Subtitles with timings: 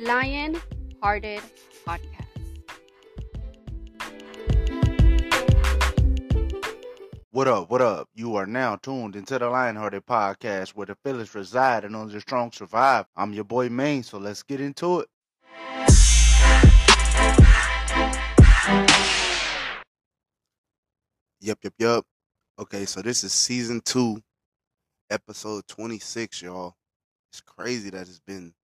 [0.00, 0.56] Lion
[1.02, 1.42] Hearted
[1.86, 2.24] Podcast.
[7.32, 7.70] What up?
[7.70, 8.08] What up?
[8.14, 12.20] You are now tuned into the Lionhearted Podcast where the feelings reside and only the
[12.22, 13.04] strong survive.
[13.14, 15.08] I'm your boy Maine, so let's get into it.
[21.40, 22.04] Yep, yep, yep.
[22.58, 24.18] Okay, so this is season two,
[25.10, 26.74] episode 26, y'all.
[27.30, 28.54] It's crazy that it's been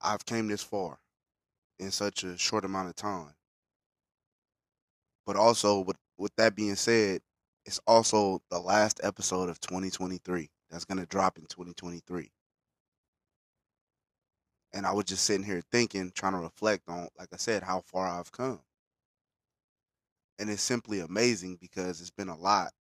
[0.00, 0.98] I've came this far
[1.78, 3.34] in such a short amount of time.
[5.26, 7.20] But also with with that being said,
[7.64, 12.30] it's also the last episode of 2023 that's going to drop in 2023.
[14.72, 17.82] And I was just sitting here thinking, trying to reflect on, like I said, how
[17.82, 18.60] far I've come.
[20.38, 22.72] And it's simply amazing because it's been a lot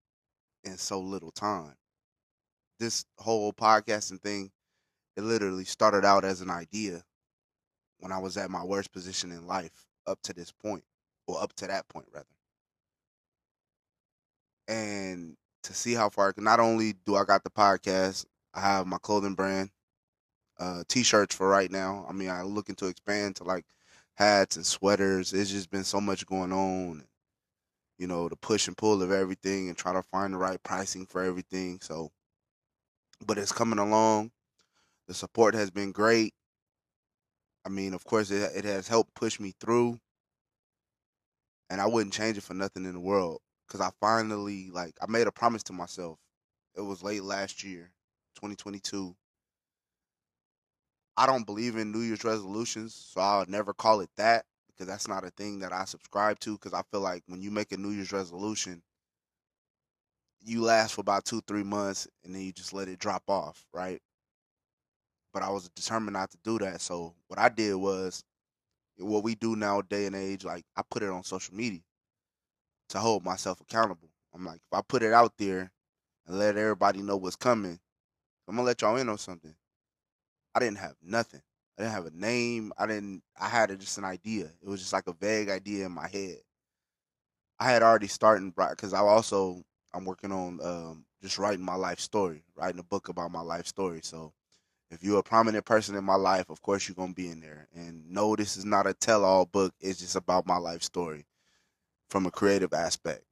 [0.64, 1.76] in so little time.
[2.80, 4.52] This whole podcasting thing,
[5.18, 7.04] it literally started out as an idea
[8.00, 10.86] when I was at my worst position in life up to this point,
[11.28, 12.26] or up to that point, rather.
[14.70, 18.98] And to see how far, not only do I got the podcast, I have my
[19.00, 19.72] clothing brand,
[20.60, 22.06] uh, t-shirts for right now.
[22.08, 23.66] I mean, I'm looking to expand to like
[24.16, 25.34] hats and sweaters.
[25.34, 27.04] It's just been so much going on
[27.98, 31.06] you know, the push and pull of everything and try to find the right pricing
[31.06, 31.80] for everything.
[31.82, 32.12] So,
[33.26, 34.32] but it's coming along.
[35.08, 36.34] The support has been great.
[37.66, 40.00] I mean, of course, it it has helped push me through,
[41.70, 43.42] and I wouldn't change it for nothing in the world.
[43.68, 46.20] Cause I finally like I made a promise to myself.
[46.76, 47.92] It was late last year,
[48.36, 49.16] 2022.
[51.18, 55.08] I don't believe in New Year's resolutions, so I'll never call it that because that's
[55.08, 56.54] not a thing that I subscribe to.
[56.54, 58.84] Because I feel like when you make a New Year's resolution,
[60.42, 63.66] you last for about two, three months, and then you just let it drop off,
[63.74, 64.02] right?
[65.38, 66.82] But I was determined not to do that.
[66.82, 68.24] So what I did was,
[68.98, 71.82] what we do now, day and age, like I put it on social media
[72.90, 74.10] to hold myself accountable.
[74.34, 75.72] I'm like, if I put it out there
[76.26, 77.78] and let everybody know what's coming,
[78.48, 79.54] I'm gonna let y'all in on something.
[80.56, 81.44] I didn't have nothing.
[81.78, 82.74] I didn't have a name.
[82.76, 83.22] I didn't.
[83.40, 84.46] I had just an idea.
[84.46, 86.38] It was just like a vague idea in my head.
[87.60, 92.00] I had already started because I also I'm working on um, just writing my life
[92.00, 94.00] story, writing a book about my life story.
[94.02, 94.34] So
[94.90, 97.68] if you're a prominent person in my life, of course you're gonna be in there.
[97.76, 99.74] And no, this is not a tell-all book.
[99.80, 101.26] It's just about my life story
[102.10, 103.24] from a creative aspect.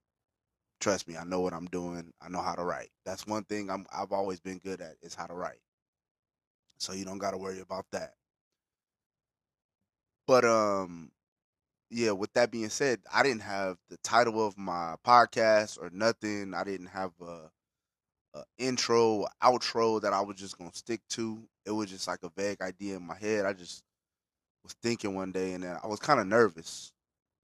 [0.82, 2.14] Trust me, I know what I'm doing.
[2.22, 2.90] I know how to write.
[3.06, 5.60] That's one thing I'm I've always been good at is how to write.
[6.78, 8.14] So you don't got to worry about that.
[10.28, 11.12] But um,
[11.90, 12.12] yeah.
[12.12, 16.54] With that being said, I didn't have the title of my podcast or nothing.
[16.54, 17.50] I didn't have a,
[18.36, 21.48] a intro, outro that I was just gonna stick to.
[21.66, 23.46] It was just like a vague idea in my head.
[23.46, 23.84] I just
[24.64, 26.92] was thinking one day, and I was kind of nervous.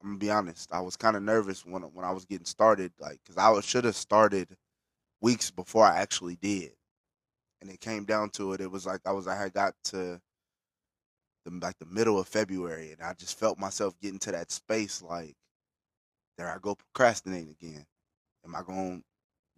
[0.02, 0.72] I'm gonna be honest.
[0.74, 3.86] I was kind of nervous when when I was getting started, like because I should
[3.86, 4.58] have started
[5.22, 6.74] weeks before I actually did,
[7.62, 8.62] and it came down to it.
[8.62, 10.22] It was like I was I had got to
[11.46, 15.02] the like the middle of February, and I just felt myself getting to that space.
[15.02, 15.36] Like,
[16.38, 17.86] there I go procrastinating again.
[18.46, 19.02] Am I gonna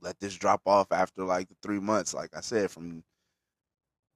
[0.03, 2.13] let this drop off after like the three months?
[2.13, 3.03] Like I said, from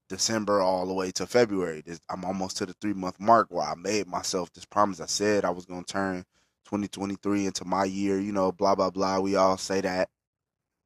[0.09, 3.67] December all the way to February, this, I'm almost to the three month mark where
[3.67, 4.99] I made myself this promise.
[5.01, 6.25] I said I was gonna turn
[6.65, 8.19] 2023 into my year.
[8.19, 9.19] You know, blah blah blah.
[9.19, 10.09] We all say that,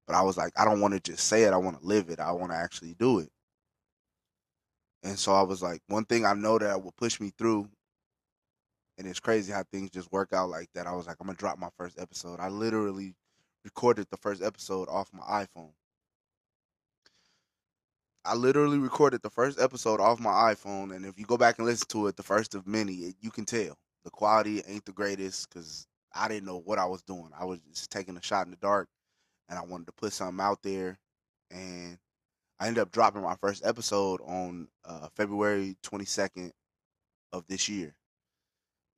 [0.08, 1.54] but I was like, I don't want to just say it.
[1.54, 2.20] I want to live it.
[2.20, 3.30] I want to actually do it.
[5.04, 7.68] And so I was like, one thing I know that will push me through,
[8.98, 10.88] and it's crazy how things just work out like that.
[10.88, 12.40] I was like, I'm gonna drop my first episode.
[12.40, 13.16] I literally
[13.64, 15.74] recorded the first episode off my iPhone.
[18.24, 21.66] I literally recorded the first episode off my iPhone, and if you go back and
[21.66, 24.92] listen to it, the first of many, it, you can tell the quality ain't the
[24.92, 27.30] greatest because I didn't know what I was doing.
[27.38, 28.90] I was just taking a shot in the dark,
[29.50, 31.00] and I wanted to put something out there,
[31.50, 31.98] and
[32.60, 36.52] I ended up dropping my first episode on uh, February 22nd
[37.34, 37.96] of this year.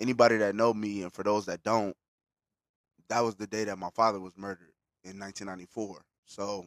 [0.01, 1.95] Anybody that know me, and for those that don't,
[3.09, 4.73] that was the day that my father was murdered
[5.03, 6.01] in 1994.
[6.25, 6.65] So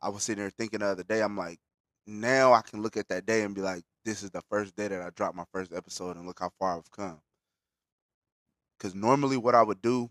[0.00, 1.58] I was sitting there thinking the other day, I'm like,
[2.06, 4.88] now I can look at that day and be like, this is the first day
[4.88, 7.20] that I dropped my first episode, and look how far I've come.
[8.76, 10.10] Because normally, what I would do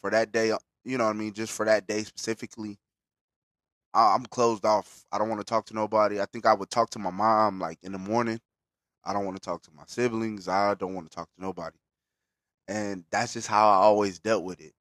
[0.00, 2.78] for that day, uh, you know what I mean, just for that day specifically,
[3.92, 5.04] I'm closed off.
[5.10, 6.20] I don't want to talk to nobody.
[6.20, 8.40] I think I would talk to my mom like in the morning.
[9.04, 10.48] I don't want to talk to my siblings.
[10.48, 11.76] I don't want to talk to nobody.
[12.68, 14.72] And that's just how I always dealt with it.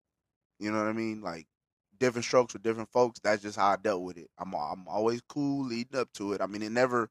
[0.59, 1.21] You know what I mean?
[1.21, 1.47] Like
[1.99, 3.19] different strokes with different folks.
[3.23, 4.29] That's just how I dealt with it.
[4.39, 6.41] I'm I'm always cool leading up to it.
[6.41, 7.09] I mean, it never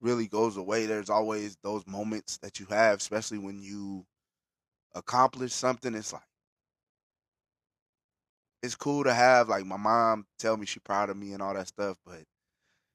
[0.00, 0.86] really goes away.
[0.86, 4.06] There's always those moments that you have, especially when you
[4.94, 5.94] accomplish something.
[5.94, 6.22] It's like
[8.62, 11.54] it's cool to have like my mom tell me she proud of me and all
[11.54, 12.18] that stuff, but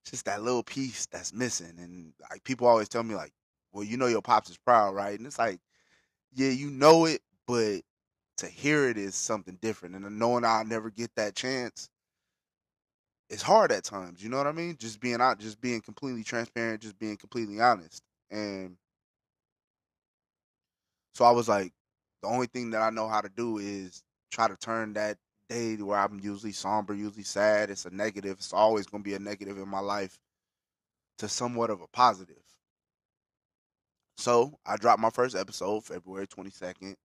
[0.04, 1.76] it's just that little piece that's missing.
[1.80, 3.34] And like people always tell me like,
[3.72, 5.18] well, you know your pops is proud, right?
[5.18, 5.60] And it's like,
[6.34, 7.82] yeah, you know it, but
[8.38, 9.96] to hear it is something different.
[9.96, 11.90] And knowing I'll never get that chance,
[13.30, 14.24] it's hard at times.
[14.24, 14.76] You know what I mean?
[14.78, 18.02] Just being out, just being completely transparent, just being completely honest.
[18.32, 18.76] And
[21.14, 21.74] so I was like,
[22.22, 25.18] the only thing that I know how to do is try to turn that
[25.50, 28.38] day where I'm usually somber, usually sad, it's a negative.
[28.38, 30.18] It's always going to be a negative in my life
[31.20, 32.44] to somewhat of a positive.
[34.20, 36.96] So I dropped my first episode February 22nd,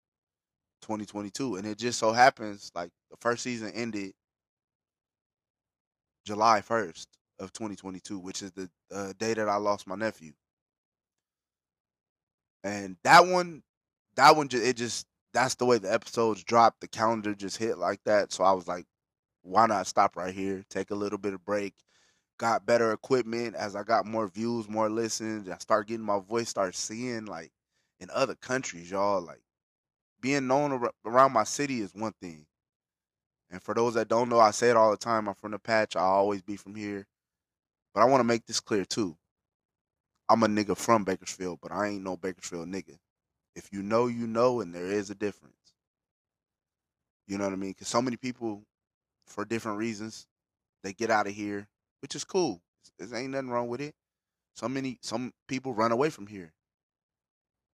[0.83, 1.57] 2022.
[1.57, 4.13] And it just so happens like the first season ended
[6.27, 7.07] July 1st
[7.39, 10.33] of 2022, which is the uh, day that I lost my nephew.
[12.65, 13.63] And that one,
[14.17, 16.81] that one, it just, that's the way the episodes dropped.
[16.81, 18.33] The calendar just hit like that.
[18.33, 18.87] So I was like,
[19.43, 21.75] why not stop right here, take a little bit of break,
[22.39, 25.49] got better equipment as I got more views, more listens.
[25.49, 27.53] I start getting my voice, start seeing like
[28.01, 29.21] in other countries, y'all.
[29.21, 29.43] Like
[30.21, 32.47] being known around my city is one thing.
[33.51, 35.29] And for those that don't know, I say it all the time.
[35.29, 35.97] I'm from the patch.
[35.97, 37.07] I'll always be from here.
[37.95, 39.17] But I want to make this clear too.
[40.29, 42.97] I'm a nigga from Bakersfield, but I ain't no Bakersfield nigga.
[43.55, 45.55] If you know, you know, and there is a difference.
[47.29, 47.71] You know what I mean?
[47.71, 48.63] Because so many people,
[49.27, 50.27] for different reasons,
[50.83, 51.69] they get out of here,
[52.05, 52.61] which is cool.
[52.99, 53.95] There ain't nothing wrong with it.
[54.55, 56.53] So many, some people run away from here.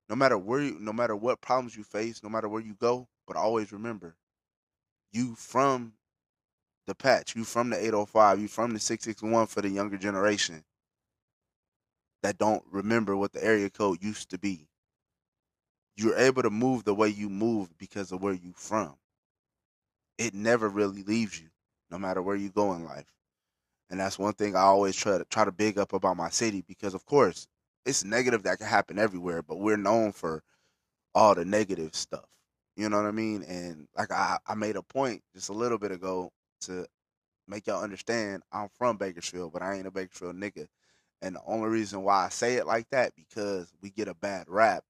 [0.08, 3.08] No matter where, you, no matter what problems you face, no matter where you go,
[3.26, 4.14] but always remember,
[5.12, 5.94] you from
[6.86, 10.62] the patch, you from the 805, you from the 661 for the younger generation
[12.22, 14.68] that don't remember what the area code used to be.
[15.96, 18.94] You're able to move the way you move because of where you from.
[20.18, 21.48] It never really leaves you,
[21.90, 23.12] no matter where you go in life.
[23.90, 26.62] And that's one thing I always try to try to big up about my city
[26.66, 27.48] because of course
[27.86, 30.42] it's negative that can happen everywhere, but we're known for
[31.14, 32.26] all the negative stuff.
[32.76, 33.42] You know what I mean?
[33.44, 36.30] And like I, I made a point just a little bit ago
[36.62, 36.86] to
[37.48, 40.66] make y'all understand I'm from Bakersfield, but I ain't a Bakersfield nigga.
[41.22, 44.46] And the only reason why I say it like that because we get a bad
[44.48, 44.84] rap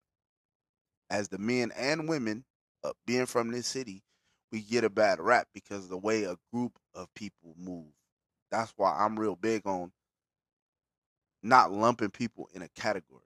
[1.11, 2.44] as the men and women
[2.85, 4.02] uh, being from this city,
[4.52, 7.93] we get a bad rap because the way a group of people move.
[8.50, 9.93] That's why I'm real big on
[11.43, 13.23] not lumping people in a category.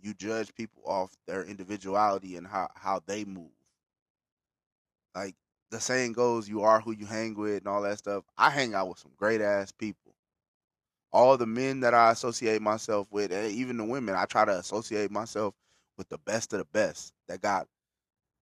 [0.00, 3.50] You judge people off their individuality and how, how they move.
[5.14, 5.34] Like
[5.70, 8.24] the saying goes, you are who you hang with and all that stuff.
[8.36, 10.14] I hang out with some great ass people.
[11.12, 14.58] All the men that I associate myself with, and even the women, I try to
[14.58, 15.54] associate myself
[15.96, 17.66] with the best of the best that got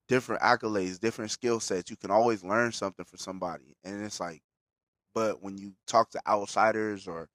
[0.08, 1.90] different accolades, different skill sets.
[1.90, 3.76] You can always learn something from somebody.
[3.84, 4.42] And it's like,
[5.14, 7.28] but when you talk to outsiders or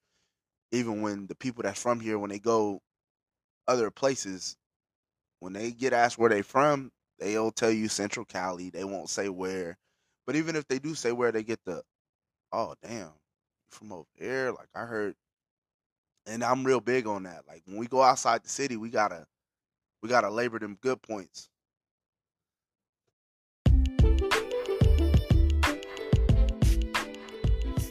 [0.72, 2.82] even when the people that's from here, when they go
[3.68, 4.56] other places,
[5.40, 8.70] when they get asked where they from, they'll tell you Central Cali.
[8.70, 9.78] They won't say where.
[10.28, 11.82] But even if they do say where, they get the,
[12.52, 13.12] oh damn,
[13.72, 14.52] from over there.
[14.52, 15.16] Like I heard,
[16.26, 17.44] and I'm real big on that.
[17.48, 19.26] Like when we go outside the city, we gotta,
[20.04, 21.50] we gotta labor them good points.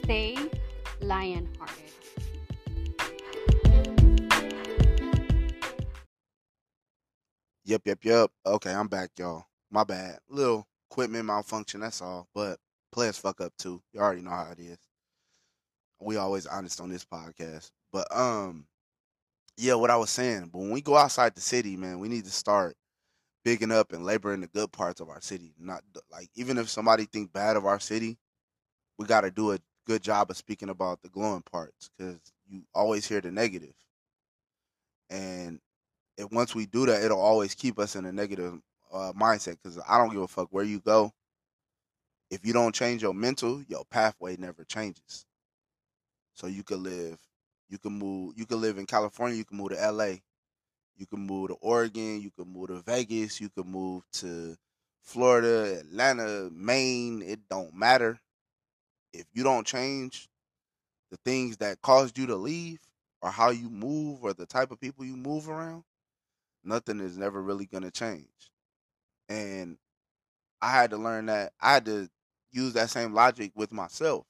[0.09, 0.35] Stay
[1.01, 1.83] lion-hearted.
[7.63, 8.31] Yep, yep, yep.
[8.43, 9.45] Okay, I'm back, y'all.
[9.69, 10.17] My bad.
[10.27, 12.27] Little equipment malfunction, that's all.
[12.33, 12.57] But
[12.91, 13.83] players fuck up too.
[13.93, 14.79] You already know how it is.
[16.01, 17.69] We always honest on this podcast.
[17.93, 18.65] But um
[19.57, 22.25] yeah, what I was saying, but when we go outside the city, man, we need
[22.25, 22.75] to start
[23.45, 25.53] bigging up and laboring the good parts of our city.
[25.59, 28.17] Not like even if somebody think bad of our city,
[28.97, 32.61] we got to do a good job of speaking about the glowing parts because you
[32.75, 33.73] always hear the negative.
[35.09, 35.59] And
[36.15, 38.59] if once we do that, it'll always keep us in a negative
[38.93, 39.57] uh, mindset.
[39.63, 41.11] Because I don't give a fuck where you go.
[42.29, 45.25] If you don't change your mental, your pathway never changes.
[46.35, 47.17] So you could live,
[47.67, 50.17] you can move, you can live in California, you can move to LA,
[50.97, 54.55] you can move to Oregon, you can move to Vegas, you can move to
[55.01, 57.23] Florida, Atlanta, Maine.
[57.23, 58.19] It don't matter.
[59.13, 60.27] If you don't change
[61.11, 62.79] the things that caused you to leave,
[63.21, 65.83] or how you move, or the type of people you move around,
[66.63, 68.51] nothing is never really going to change.
[69.27, 69.77] And
[70.61, 72.09] I had to learn that I had to
[72.51, 74.25] use that same logic with myself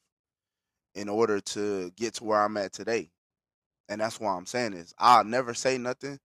[0.95, 3.11] in order to get to where I'm at today.
[3.87, 4.93] And that's why I'm saying this.
[4.97, 6.19] I'll never say nothing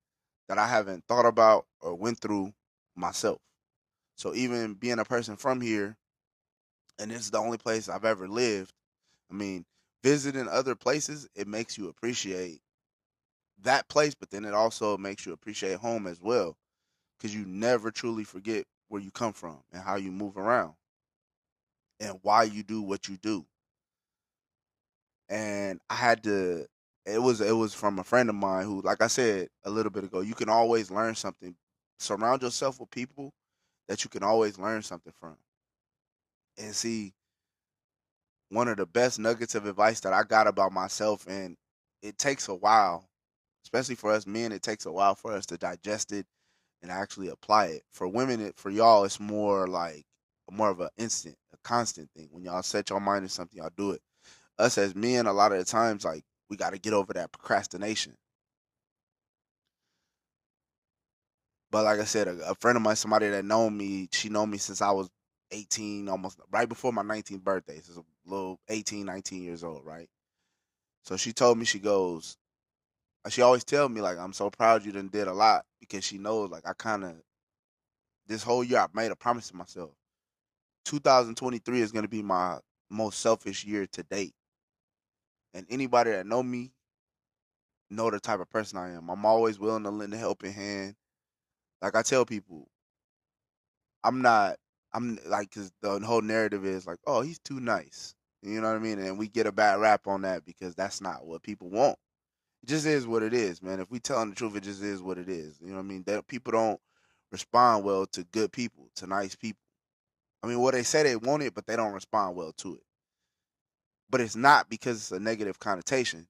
[0.49, 2.53] that I haven't thought about or went through
[2.97, 3.39] myself.
[4.17, 5.97] So even being a person from here,
[6.99, 8.73] and is the only place I've ever lived,
[9.31, 9.65] I mean,
[10.03, 12.61] visiting other places, it makes you appreciate
[13.63, 16.57] that place, but then it also makes you appreciate home as well.
[17.21, 20.75] Cause you never truly forget where you come from and how you move around
[22.01, 23.47] and why you do what you do.
[25.29, 26.67] And I had to
[27.07, 29.91] it was it was from a friend of mine who, like I said a little
[29.91, 31.57] bit ago, you can always learn something.
[31.99, 33.33] Surround yourself with people
[33.89, 35.37] that you can always learn something from.
[36.59, 37.13] And see,
[38.51, 41.57] one of the best nuggets of advice that I got about myself, and
[42.03, 43.09] it takes a while,
[43.65, 46.27] especially for us men, it takes a while for us to digest it
[46.83, 47.83] and actually apply it.
[47.91, 50.05] For women, it, for y'all, it's more like
[50.51, 52.29] more of an instant, a constant thing.
[52.31, 54.01] When y'all set your mind to something, y'all do it.
[54.59, 57.33] Us as men, a lot of the times, like we got to get over that
[57.33, 58.15] procrastination.
[61.71, 64.51] But like I said, a, a, friend of mine, somebody that known me, she known
[64.51, 65.09] me since I was
[65.51, 67.81] 18, almost right before my 19th birthday.
[67.83, 70.09] So a little 18, 19 years old, right?
[71.03, 72.37] So she told me, she goes,
[73.25, 76.05] uh, she always tell me like, I'm so proud you done did a lot because
[76.05, 77.15] she knows like I kind of,
[78.27, 79.91] this whole year I made a promise to myself.
[80.87, 82.59] 2023 is going to be my
[82.91, 84.35] most selfish year to date.
[85.53, 86.73] And anybody that know me
[87.91, 89.09] know the type of person I am.
[89.09, 90.95] I'm always willing to lend a helping hand.
[91.83, 92.69] Like I tell people,
[94.03, 94.57] I'm not.
[94.95, 98.15] I'm like because the whole narrative is like, oh, he's too nice.
[98.43, 98.99] You know what I mean?
[98.99, 101.99] And we get a bad rap on that because that's not what people want.
[102.63, 103.81] It just is what it is, man.
[103.81, 105.59] If we telling the truth, it just is what it is.
[105.61, 106.05] You know what I mean?
[106.07, 106.81] That people don't
[107.33, 109.61] respond well to good people, to nice people.
[110.43, 112.83] I mean, well, they say they want it, but they don't respond well to it
[114.11, 116.27] but it's not because it's a negative connotation.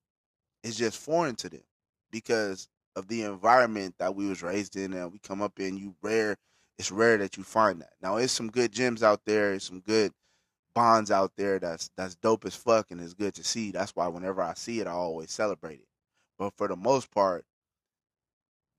[0.63, 1.65] It's just foreign to them
[2.11, 5.77] because of the environment that we was raised in and we come up in.
[5.77, 6.37] You rare,
[6.79, 7.93] it's rare that you find that.
[8.03, 9.51] Now, there's some good gems out there.
[9.51, 10.13] There's some good
[10.75, 13.71] bonds out there that's that's dope as fuck and it's good to see.
[13.71, 15.89] That's why whenever I see it, I always celebrate it.
[16.39, 17.45] But for the most part,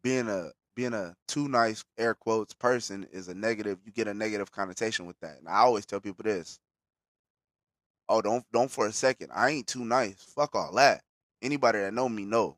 [0.04, 3.80] being a being a too nice air quotes person is a negative.
[3.86, 5.40] You get a negative connotation with that.
[5.40, 6.60] And I always tell people this:
[8.10, 9.32] oh, don't don't for a second.
[9.34, 10.22] I ain't too nice.
[10.36, 11.02] Fuck all that.
[11.42, 12.58] Anybody that know me know.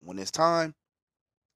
[0.00, 0.74] When it's time,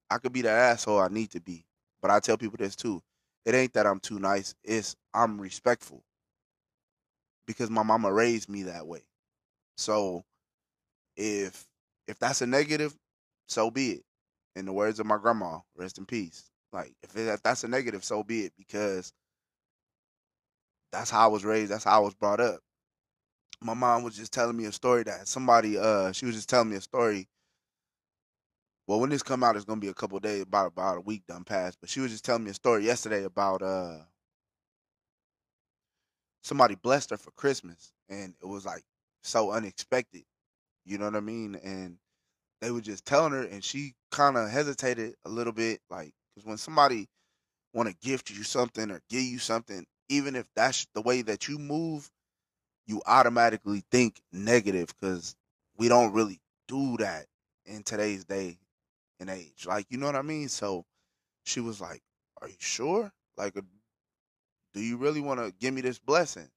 [0.09, 1.65] I could be that asshole I need to be.
[2.07, 3.01] But I tell people this too.
[3.45, 4.55] It ain't that I'm too nice.
[4.63, 6.05] It's I'm respectful.
[7.45, 9.01] Because my mama raised me that way.
[9.75, 10.23] So
[11.17, 11.65] if
[12.07, 12.95] if that's a negative,
[13.49, 14.03] so be it.
[14.55, 16.49] In the words of my grandma, rest in peace.
[16.71, 18.53] Like if, it, if that's a negative, so be it.
[18.57, 19.11] Because
[20.93, 21.71] that's how I was raised.
[21.71, 22.61] That's how I was brought up
[23.61, 26.69] my mom was just telling me a story that somebody uh she was just telling
[26.69, 27.27] me a story
[28.87, 31.23] well when this come out it's gonna be a couple days about about a week
[31.27, 33.97] done past but she was just telling me a story yesterday about uh
[36.41, 38.83] somebody blessed her for christmas and it was like
[39.23, 40.23] so unexpected
[40.85, 41.59] you know what i mean?
[41.63, 41.97] And
[42.61, 46.47] they were just telling her and she kind of hesitated a little bit like because
[46.47, 47.07] when somebody
[47.73, 51.47] want to gift you something or give you something even if that's the way that
[51.47, 52.09] you move
[52.87, 55.35] you automatically think negative because
[55.77, 57.25] we don't really do that
[57.65, 58.57] in today's day
[59.19, 59.65] and age.
[59.67, 60.49] Like, you know what I mean?
[60.49, 60.85] So
[61.45, 62.01] she was like,
[62.41, 63.11] Are you sure?
[63.37, 63.61] Like, uh,
[64.73, 66.49] do you really want to give me this blessing?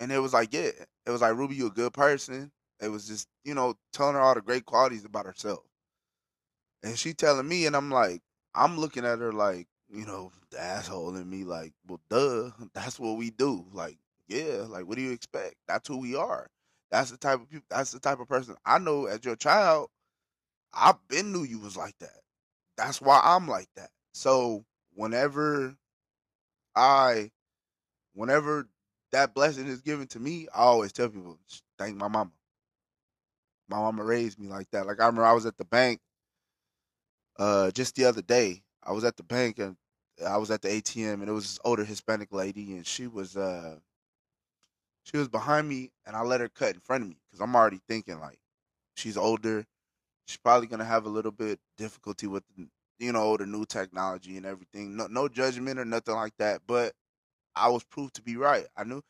[0.00, 0.70] And it was like, Yeah.
[1.06, 2.52] It was like, Ruby, you a good person.
[2.80, 5.64] It was just, you know, telling her all the great qualities about herself.
[6.82, 8.22] And she telling me, and I'm like,
[8.54, 12.98] I'm looking at her like, you know, the asshole in me, like, well, duh, that's
[12.98, 13.66] what we do.
[13.72, 13.98] Like,
[14.28, 15.56] yeah, like, what do you expect?
[15.68, 16.48] That's who we are.
[16.90, 17.66] That's the type of people.
[17.70, 19.06] That's the type of person I know.
[19.06, 19.88] As your child,
[20.74, 22.20] I been knew you was like that.
[22.76, 23.90] That's why I'm like that.
[24.14, 24.64] So
[24.94, 25.76] whenever
[26.74, 27.30] I,
[28.14, 28.68] whenever
[29.12, 31.38] that blessing is given to me, I always tell people,
[31.78, 32.30] thank my mama.
[33.68, 34.86] My mama raised me like that.
[34.86, 36.00] Like I remember I was at the bank
[37.38, 38.62] uh just the other day.
[38.82, 39.76] I was at the bank and
[40.26, 43.36] I was at the ATM and it was this older Hispanic lady and she was
[43.36, 43.76] uh
[45.04, 47.54] she was behind me and I let her cut in front of me because I'm
[47.56, 48.38] already thinking like
[48.96, 49.66] she's older.
[50.26, 52.44] She's probably gonna have a little bit difficulty with
[52.98, 54.96] you know the new technology and everything.
[54.96, 56.94] No no judgment or nothing like that, but
[57.56, 58.66] I was proved to be right.
[58.76, 59.02] I knew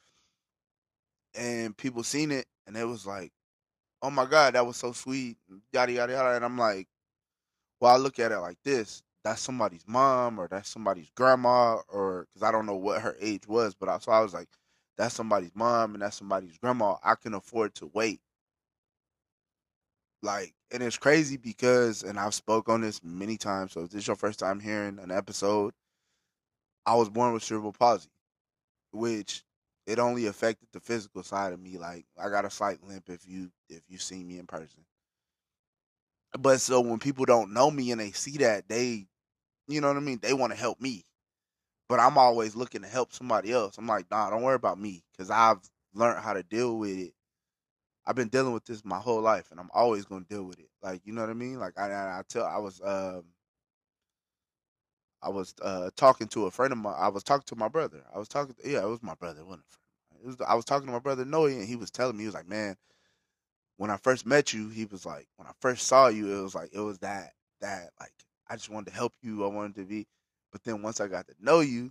[1.35, 3.33] and people seen it and it was like,
[4.03, 5.39] Oh my god, that was so sweet,
[5.73, 6.89] yada yada yada and I'm like,
[7.81, 12.27] Well I look at it like this that's somebody's mom or that's somebody's grandma or
[12.35, 14.49] because I don't know what her age was, but I, so I was like,
[14.99, 16.97] that's somebody's mom and that's somebody's grandma.
[17.05, 18.21] I can afford to wait.
[20.23, 23.73] like, and it's crazy because, and I've spoke on this many times.
[23.73, 25.75] So if this is your first time hearing an episode,
[26.87, 28.09] I was born with cerebral palsy,
[28.93, 29.45] which
[29.87, 31.79] it only affected the physical side of me.
[31.79, 34.85] Like I got a slight limp if you if you see me in person.
[36.39, 39.07] But so when people don't know me and they see that, they,
[39.69, 41.05] you know what I mean, they want to help me.
[41.89, 43.77] But I'm always looking to help somebody else.
[43.77, 45.61] I'm like, nah, don't worry about me because I've
[45.93, 47.13] learned how to deal with it.
[48.07, 50.71] I've been dealing with this my whole life, and I'm always gonna deal with it.
[50.83, 51.59] Like, you know what I mean?
[51.59, 53.25] Like, I I, I tell I was um
[55.23, 56.97] I was uh talking to a friend of mine.
[56.99, 58.03] I was talking to my brother.
[58.15, 58.55] I was talking.
[58.55, 59.41] To, yeah, it was my brother.
[59.41, 60.25] It wasn't a friend.
[60.25, 60.49] It was.
[60.49, 62.49] I was talking to my brother Noe, and he was telling me he was like,
[62.49, 62.77] man,
[63.77, 66.55] when I first met you, he was like, when I first saw you, it was
[66.55, 68.13] like it was that that like
[68.49, 69.45] I just wanted to help you.
[69.45, 70.07] I wanted to be,
[70.51, 71.91] but then once I got to know you,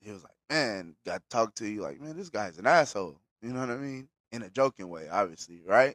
[0.00, 1.82] he was like, man, got to talk to you.
[1.82, 3.18] Like, man, this guy's an asshole.
[3.42, 4.08] You know what I mean?
[4.32, 5.94] In a joking way, obviously, right?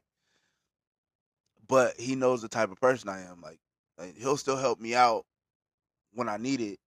[1.68, 3.42] But he knows the type of person I am.
[3.42, 3.60] Like,
[3.98, 5.26] like he'll still help me out
[6.14, 6.80] when I need it,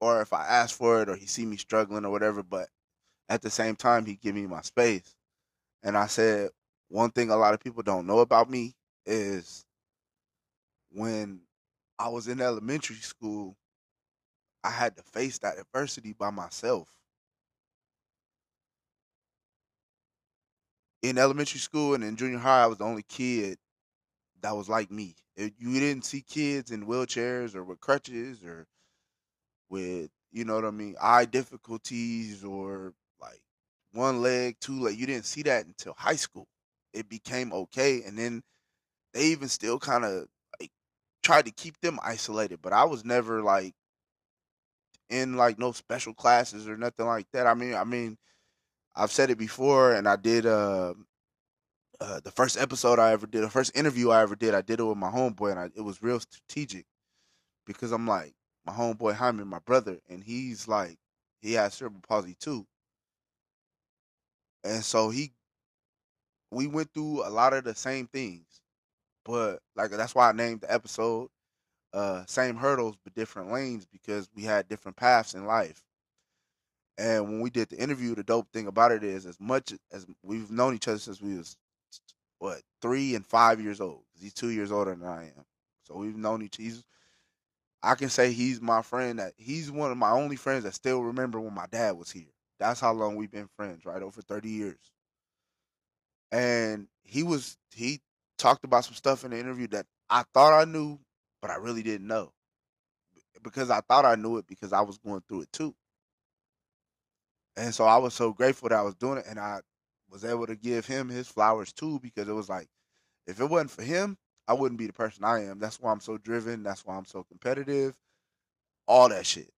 [0.00, 2.42] or if I ask for it, or he see me struggling or whatever.
[2.42, 2.68] But
[3.28, 5.14] at the same time, he give me my space.
[5.82, 6.50] And I said,
[6.88, 8.74] one thing a lot of people don't know about me
[9.06, 9.64] is
[10.90, 11.40] when
[11.98, 13.56] I was in elementary school,
[14.64, 16.97] I had to face that adversity by myself.
[21.08, 23.56] In elementary school and in junior high, I was the only kid
[24.42, 25.16] that was like me.
[25.36, 28.66] You didn't see kids in wheelchairs or with crutches or
[29.70, 33.40] with, you know what I mean, eye difficulties or like
[33.92, 34.98] one leg, two leg.
[34.98, 36.46] You didn't see that until high school.
[36.92, 38.02] It became okay.
[38.02, 38.42] And then
[39.14, 40.26] they even still kind of
[40.60, 40.72] like
[41.22, 42.60] tried to keep them isolated.
[42.60, 43.74] But I was never like
[45.08, 47.46] in like no special classes or nothing like that.
[47.46, 48.18] I mean, I mean,
[48.98, 50.94] I've said it before, and I did uh,
[52.00, 54.54] uh, the first episode I ever did, the first interview I ever did.
[54.54, 56.86] I did it with my homeboy, and I, it was real strategic
[57.66, 58.34] because I'm like
[58.66, 60.98] my homeboy Jaime, my brother, and he's like
[61.42, 62.66] he has cerebral palsy too,
[64.64, 65.32] and so he
[66.50, 68.62] we went through a lot of the same things,
[69.24, 71.28] but like that's why I named the episode
[71.92, 75.82] uh, same hurdles but different lanes because we had different paths in life.
[76.98, 80.04] And when we did the interview, the dope thing about it is, as much as
[80.24, 81.56] we've known each other since we was
[82.40, 85.44] what three and five years old, he's two years older than I am.
[85.84, 86.56] So we've known each.
[86.56, 86.84] He's,
[87.82, 89.20] I can say he's my friend.
[89.20, 92.32] That he's one of my only friends that still remember when my dad was here.
[92.58, 94.02] That's how long we've been friends, right?
[94.02, 94.92] Over thirty years.
[96.32, 98.00] And he was he
[98.38, 100.98] talked about some stuff in the interview that I thought I knew,
[101.40, 102.32] but I really didn't know
[103.42, 105.74] because I thought I knew it because I was going through it too.
[107.58, 109.60] And so I was so grateful that I was doing it and I
[110.10, 112.68] was able to give him his flowers too because it was like
[113.26, 114.16] if it wasn't for him,
[114.46, 115.58] I wouldn't be the person I am.
[115.58, 117.96] That's why I'm so driven, that's why I'm so competitive,
[118.86, 119.50] all that shit.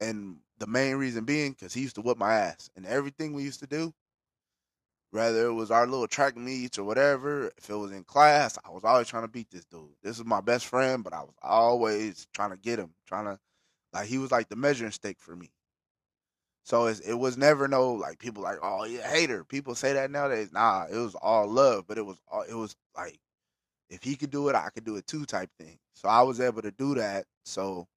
[0.00, 3.44] And the main reason being cuz he used to whip my ass and everything we
[3.44, 3.94] used to do
[5.12, 8.70] whether it was our little track meets or whatever, if it was in class, I
[8.70, 9.90] was always trying to beat this dude.
[10.02, 13.38] This is my best friend, but I was always trying to get him, trying to
[13.92, 15.50] like he was like the measuring stick for me.
[16.70, 19.44] So it was never no like people like oh yeah hater.
[19.44, 20.52] People say that nowadays.
[20.52, 23.18] Nah, it was all love, but it was all, it was like
[23.90, 25.78] if he could do it, I could do it too type thing.
[25.94, 27.26] So I was able to do that.
[27.44, 27.88] So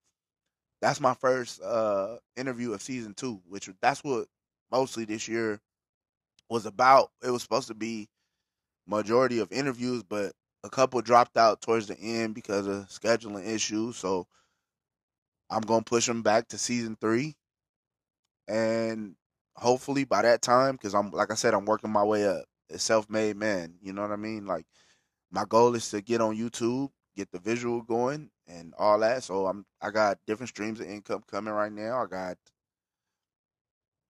[0.81, 4.27] that's my first uh interview of season two, which that's what
[4.71, 5.61] mostly this year
[6.49, 7.11] was about.
[7.23, 8.09] It was supposed to be
[8.87, 10.33] majority of interviews, but
[10.63, 13.97] a couple dropped out towards the end because of scheduling issues.
[13.97, 14.27] So
[15.49, 17.35] I'm gonna push them back to season three,
[18.47, 19.15] and
[19.55, 22.45] hopefully by that time, because I'm like I said, I'm working my way up.
[22.71, 24.45] A self-made man, you know what I mean?
[24.47, 24.65] Like
[25.31, 29.23] my goal is to get on YouTube, get the visual going, and all that.
[29.23, 32.03] So I'm I got different streams of income coming right now.
[32.03, 32.37] I got,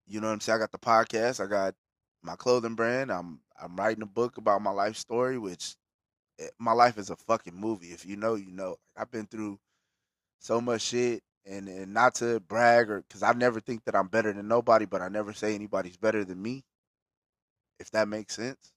[0.08, 0.58] you know what I'm saying?
[0.58, 1.44] I got the podcast.
[1.44, 1.76] I got
[2.22, 3.12] my clothing brand.
[3.12, 5.76] I'm I'm writing a book about my life story, which
[6.40, 7.88] eh, my life is a fucking movie.
[7.88, 8.78] If you know, you know.
[8.98, 9.60] I've been through
[10.40, 14.08] so much shit, and and not to brag or because I never think that I'm
[14.08, 16.64] better than nobody, but I never say anybody's better than me.
[17.80, 18.74] If that makes sense.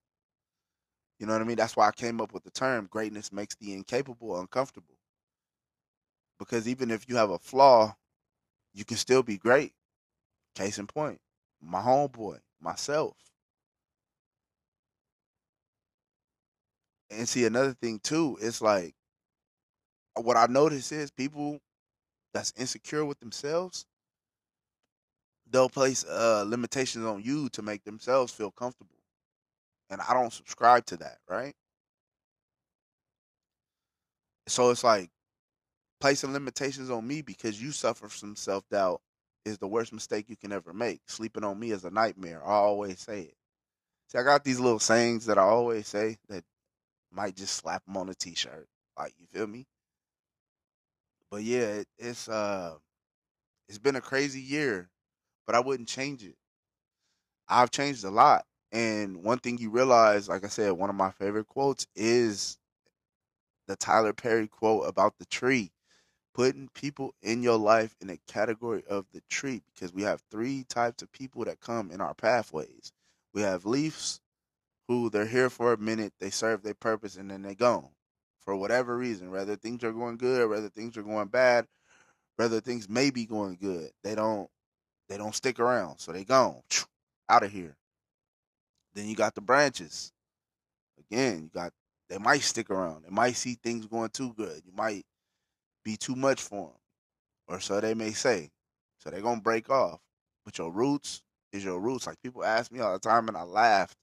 [1.18, 1.56] You know what I mean?
[1.56, 4.96] That's why I came up with the term greatness makes the incapable uncomfortable.
[6.38, 7.94] Because even if you have a flaw,
[8.74, 9.74] you can still be great.
[10.54, 11.20] Case in point,
[11.60, 13.16] my homeboy, myself.
[17.10, 18.94] And see another thing too, it's like
[20.16, 21.60] what I notice is people
[22.36, 23.86] that's insecure with themselves,
[25.50, 28.90] they'll place uh, limitations on you to make themselves feel comfortable.
[29.88, 31.54] And I don't subscribe to that, right?
[34.48, 35.10] So it's like
[36.00, 39.00] placing limitations on me because you suffer from self doubt
[39.44, 41.00] is the worst mistake you can ever make.
[41.06, 42.42] Sleeping on me is a nightmare.
[42.44, 43.34] I always say it.
[44.08, 46.44] See, I got these little sayings that I always say that
[47.12, 48.66] might just slap them on a t-shirt.
[48.98, 49.66] Like you feel me?
[51.30, 52.76] But yeah, it, it's uh,
[53.68, 54.90] it's been a crazy year,
[55.46, 56.36] but I wouldn't change it.
[57.48, 61.10] I've changed a lot, and one thing you realize, like I said, one of my
[61.10, 62.58] favorite quotes is
[63.68, 65.70] the Tyler Perry quote about the tree
[66.34, 70.64] putting people in your life in a category of the tree because we have three
[70.64, 72.92] types of people that come in our pathways.
[73.34, 74.20] We have leaves
[74.88, 77.90] who they're here for a minute, they serve their purpose, and then they gone
[78.46, 79.30] for whatever reason.
[79.30, 81.66] Whether things are going good whether things are going bad,
[82.36, 84.48] whether things may be going good, they don't
[85.10, 86.62] they don't stick around, so they gone
[87.28, 87.76] out of here.
[88.94, 90.12] Then you got the branches.
[90.98, 91.72] Again, you got
[92.08, 93.04] they might stick around.
[93.04, 94.62] They might see things going too good.
[94.64, 95.04] You might
[95.84, 96.78] be too much for them,
[97.48, 98.50] or so they may say.
[98.98, 100.00] So they're gonna break off.
[100.44, 102.06] But your roots is your roots.
[102.06, 103.96] Like people ask me all the time, and I laughed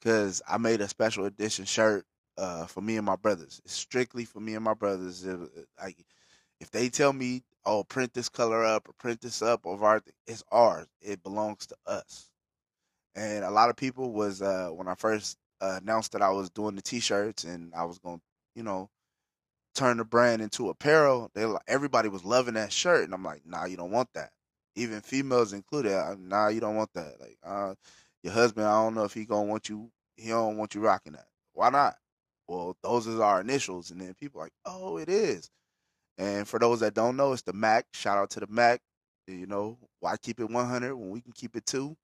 [0.00, 2.04] because I made a special edition shirt
[2.38, 3.60] uh, for me and my brothers.
[3.64, 5.26] It's strictly for me and my brothers.
[5.26, 5.38] It,
[5.80, 5.96] like
[6.60, 10.02] if they tell me, "Oh, print this color up or print this up of our,"
[10.26, 10.86] it's ours.
[11.02, 12.30] It belongs to us.
[13.14, 16.50] And a lot of people was uh, when I first uh, announced that I was
[16.50, 18.22] doing the t-shirts and I was going, to
[18.54, 18.90] you know,
[19.74, 21.30] turn the brand into apparel.
[21.34, 24.30] They everybody was loving that shirt, and I'm like, nah, you don't want that.
[24.76, 26.18] Even females included.
[26.20, 27.20] Nah, you don't want that.
[27.20, 27.74] Like, uh,
[28.22, 29.90] your husband, I don't know if he gonna want you.
[30.16, 31.26] He don't want you rocking that.
[31.52, 31.96] Why not?
[32.48, 35.50] Well, those are our initials, and then people like, oh, it is.
[36.16, 37.86] And for those that don't know, it's the Mac.
[37.92, 38.80] Shout out to the Mac.
[39.28, 41.96] Eh, you know, why keep it 100 when we can keep it two?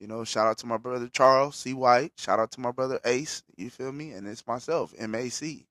[0.00, 1.74] You know, shout out to my brother Charles C.
[1.74, 2.12] White.
[2.18, 3.42] Shout out to my brother Ace.
[3.56, 4.12] You feel me?
[4.12, 5.66] And it's myself, M A C.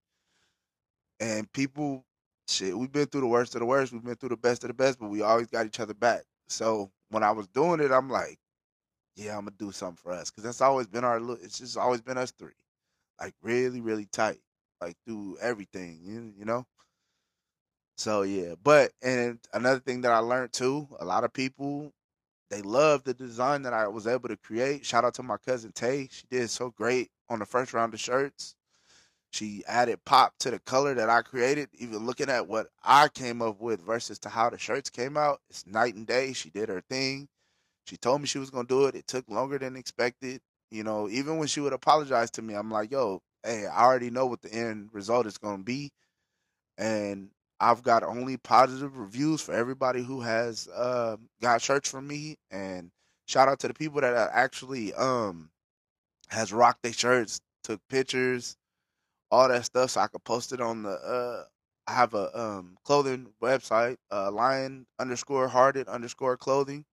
[1.20, 2.06] And people,
[2.48, 3.94] shit, we've been through the worst of the worst.
[3.94, 6.24] We've been through the best of the best, but we always got each other back.
[6.48, 8.40] So when I was doing it, I'm like,
[9.16, 11.20] yeah, I'm gonna do something for us because that's always been our.
[11.42, 12.54] It's just always been us three,
[13.20, 14.40] like really, really tight,
[14.82, 16.66] like through everything, you, you know.
[17.98, 21.94] So yeah, but and another thing that I learned too, a lot of people
[22.50, 24.86] they love the design that I was able to create.
[24.86, 28.00] Shout out to my cousin Tay, she did so great on the first round of
[28.00, 28.56] shirts.
[29.32, 31.70] She added pop to the color that I created.
[31.74, 35.42] Even looking at what I came up with versus to how the shirts came out,
[35.50, 36.34] it's night and day.
[36.34, 37.28] She did her thing.
[37.88, 38.96] She told me she was gonna do it.
[38.96, 40.42] It took longer than expected.
[40.74, 44.10] You know, even when she would apologize to me, I'm like, yo, hey, I already
[44.10, 45.92] know what the end result is gonna be.
[46.78, 52.38] And I've got only positive reviews for everybody who has uh, got shirts from me.
[52.52, 52.92] And
[53.28, 55.52] shout out to the people that actually um
[56.30, 58.58] has rocked their shirts, took pictures,
[59.32, 61.46] all that stuff so I could post it on the uh
[61.88, 66.86] I have a um clothing website, uh lion underscore hearted underscore clothing.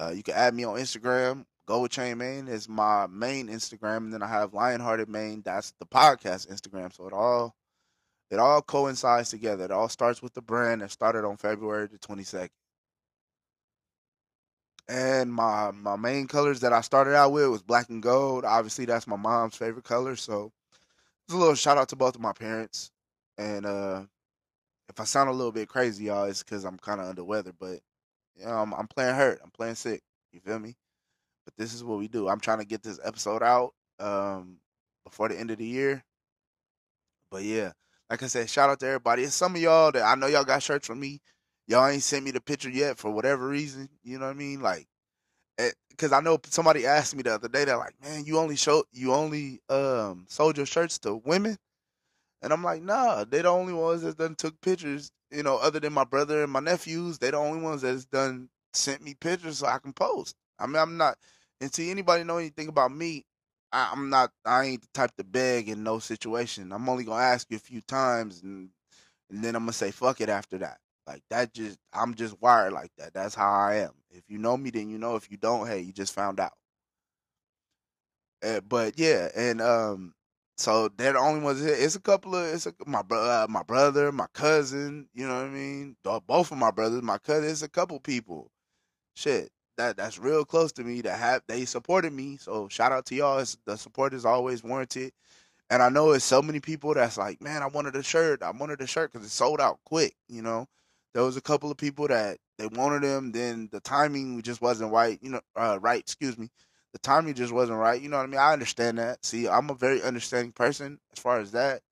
[0.00, 1.44] Uh you can add me on Instagram.
[1.72, 5.40] Go with Chain Main is my main Instagram, and then I have Lionhearted Main.
[5.40, 6.94] That's the podcast Instagram.
[6.94, 7.54] So it all
[8.30, 9.64] it all coincides together.
[9.64, 12.50] It all starts with the brand that started on February the twenty second.
[14.86, 18.44] And my my main colors that I started out with was black and gold.
[18.44, 20.14] Obviously, that's my mom's favorite color.
[20.14, 20.52] So
[21.26, 22.90] it's a little shout out to both of my parents.
[23.38, 24.02] And uh
[24.90, 27.54] if I sound a little bit crazy, y'all, it's because I'm kind of under weather.
[27.58, 27.78] But
[28.46, 29.40] I'm, I'm playing hurt.
[29.42, 30.02] I'm playing sick.
[30.32, 30.76] You feel me?
[31.56, 32.28] But this is what we do.
[32.28, 34.58] I'm trying to get this episode out um
[35.04, 36.04] before the end of the year.
[37.30, 37.72] But yeah,
[38.10, 39.24] like I said, shout out to everybody.
[39.24, 41.20] And some of y'all that I know y'all got shirts from me.
[41.66, 43.88] Y'all ain't sent me the picture yet for whatever reason.
[44.02, 44.60] You know what I mean?
[44.60, 44.88] Like
[45.90, 47.64] because I know somebody asked me the other day.
[47.64, 51.56] They're like, "Man, you only show you only um sold your shirts to women,"
[52.42, 55.10] and I'm like, "Nah, they the only ones that done took pictures.
[55.30, 58.48] You know, other than my brother and my nephews, they the only ones that's done
[58.74, 60.36] sent me pictures so I can post.
[60.58, 61.18] I mean, I'm not.
[61.62, 63.24] And see anybody know anything about me,
[63.72, 64.32] I, I'm not.
[64.44, 66.72] I ain't the type to beg in no situation.
[66.72, 68.68] I'm only gonna ask you a few times, and
[69.30, 70.78] and then I'm gonna say fuck it after that.
[71.06, 73.14] Like that just I'm just wired like that.
[73.14, 73.92] That's how I am.
[74.10, 75.14] If you know me, then you know.
[75.14, 76.52] If you don't, hey, you just found out.
[78.44, 80.14] Uh, but yeah, and um,
[80.56, 81.62] so they're the only ones.
[81.62, 85.08] It's a couple of it's a, my brother, uh, my brother, my cousin.
[85.14, 85.96] You know what I mean?
[86.02, 87.50] Both of my brothers, my cousin.
[87.50, 88.50] It's a couple people.
[89.14, 89.50] Shit,
[89.82, 92.38] that that's real close to me that have they supported me.
[92.38, 93.38] So shout out to y'all.
[93.40, 95.12] It's, the support is always warranted.
[95.70, 98.42] And I know it's so many people that's like, man, I wanted a shirt.
[98.42, 100.14] I wanted a shirt because it sold out quick.
[100.28, 100.68] You know,
[101.14, 103.32] there was a couple of people that they wanted them.
[103.32, 105.18] then the timing just wasn't right.
[105.22, 106.00] You know, uh, right.
[106.00, 106.50] Excuse me.
[106.94, 108.00] The timing just wasn't right.
[108.00, 108.40] You know what I mean?
[108.40, 109.24] I understand that.
[109.24, 111.82] See, I'm a very understanding person as far as that.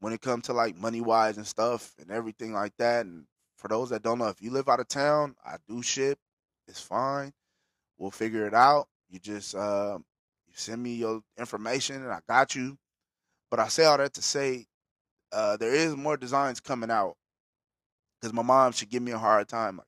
[0.00, 3.06] when it comes to like money wise and stuff and everything like that.
[3.06, 6.18] And for those that don't know, if you live out of town, I do ship.
[6.68, 7.32] It's fine.
[7.98, 8.88] We'll figure it out.
[9.08, 9.98] You just uh,
[10.46, 12.78] you send me your information and I got you.
[13.50, 14.66] But I say all that to say
[15.32, 17.16] uh, there is more designs coming out
[18.20, 19.78] because my mom should give me a hard time.
[19.78, 19.86] Like,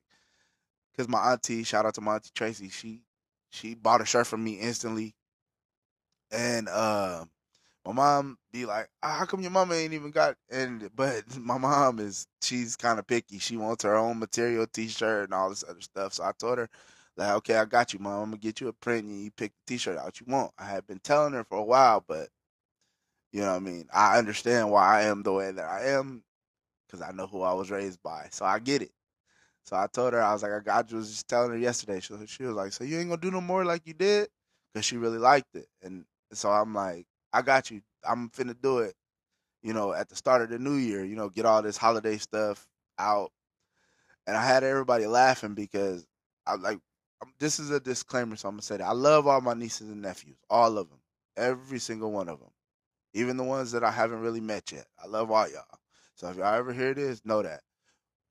[0.91, 3.03] Because my auntie, shout out to my auntie Tracy, she
[3.49, 5.15] she bought a shirt from me instantly,
[6.31, 7.25] and uh,
[7.85, 11.57] my mom be like, "Ah, "How come your mama ain't even got?" And but my
[11.57, 13.39] mom is she's kind of picky.
[13.39, 16.13] She wants her own material T-shirt and all this other stuff.
[16.13, 16.69] So I told her,
[17.17, 18.23] like, "Okay, I got you, mom.
[18.23, 20.65] I'm gonna get you a print and you pick the T-shirt out you want." I
[20.65, 22.29] had been telling her for a while, but
[23.31, 23.87] you know what I mean.
[23.93, 26.23] I understand why I am the way that I am
[26.87, 28.91] because I know who I was raised by, so I get it.
[29.65, 30.97] So I told her I was like, I got you.
[30.97, 31.99] Was just telling her yesterday.
[31.99, 34.29] She, she was like, so you ain't gonna do no more like you did,
[34.73, 37.81] because she really liked it, and so I'm like, I got you.
[38.07, 38.95] I'm finna do it.
[39.61, 42.17] You know, at the start of the new year, you know, get all this holiday
[42.17, 43.31] stuff out,
[44.25, 46.07] and I had everybody laughing because
[46.47, 46.79] I like.
[47.37, 50.01] This is a disclaimer, so I'm gonna say that I love all my nieces and
[50.01, 50.99] nephews, all of them,
[51.35, 52.51] every single one of them,
[53.13, 54.85] even the ones that I haven't really met yet.
[55.03, 55.65] I love all y'all.
[56.15, 57.59] So if y'all ever hear this, know that.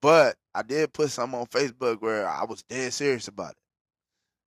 [0.01, 3.63] But I did put something on Facebook where I was dead serious about it.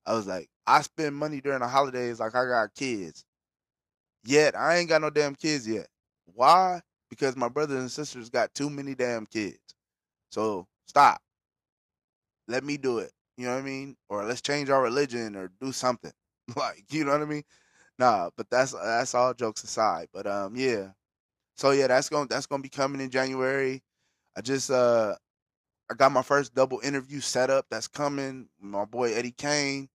[0.06, 3.24] I was like, I spend money during the holidays like I got kids.
[4.24, 5.88] Yet I ain't got no damn kids yet.
[6.26, 6.82] Why?
[7.10, 9.60] Because my brothers and sisters got too many damn kids.
[10.32, 11.22] So stop.
[12.48, 13.12] Let me do it.
[13.38, 13.96] You know what I mean?
[14.10, 16.12] Or let's change our religion or do something.
[16.56, 17.44] like, you know what I mean?
[18.00, 20.08] Nah, but that's that's all jokes aside.
[20.14, 20.90] But um yeah.
[21.58, 23.84] So yeah, that's going that's gonna be coming in January.
[24.38, 25.16] I just uh
[25.92, 28.50] I got my first double interview set up that's coming.
[28.60, 29.90] My boy Eddie Kane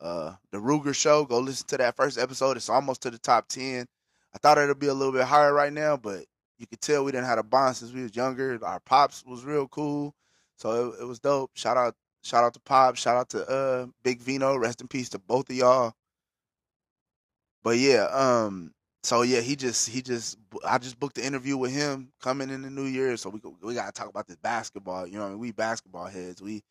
[0.00, 1.24] uh the Ruger show.
[1.24, 2.56] Go listen to that first episode.
[2.56, 3.86] It's almost to the top ten.
[4.34, 6.24] I thought it'd be a little bit higher right now, but
[6.58, 8.58] you could tell we didn't have a bond since we was younger.
[8.64, 10.14] Our pops was real cool,
[10.56, 11.50] so it, it was dope.
[11.54, 12.96] Shout out, shout out to Pop.
[12.96, 14.56] Shout out to uh Big Vino.
[14.56, 15.94] Rest in peace to both of y'all.
[17.62, 21.72] But yeah, um, so yeah, he just he just I just booked the interview with
[21.72, 23.16] him coming in the new year.
[23.16, 25.06] So we we gotta talk about this basketball.
[25.06, 26.42] You know, I mean, we basketball heads.
[26.42, 26.62] We